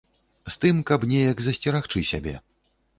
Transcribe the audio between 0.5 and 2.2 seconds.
тым, каб неяк засцерагчы